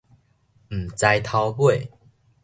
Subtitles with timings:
[0.03, 0.03] 毋
[0.95, 1.91] 知頭尾